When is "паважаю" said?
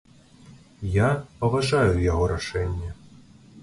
1.43-1.93